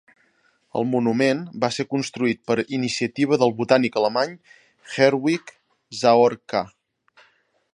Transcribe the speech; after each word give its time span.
El 0.79 0.85
monument 0.91 1.41
va 1.65 1.69
ser 1.75 1.85
construït 1.91 2.41
per 2.51 2.57
iniciativa 2.77 3.39
del 3.43 3.53
botànic 3.59 3.99
alemany, 4.01 4.33
Herwig 4.95 5.53
Zahorka. 6.01 6.63